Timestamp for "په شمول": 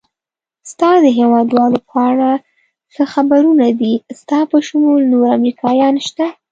4.51-5.01